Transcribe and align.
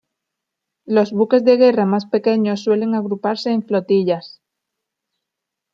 Los 0.85 1.11
buques 1.11 1.43
de 1.45 1.57
guerra 1.57 1.85
más 1.85 2.07
pequeños 2.07 2.63
suelen 2.63 2.95
agruparse 2.95 3.51
en 3.51 3.61
flotillas. 3.61 4.41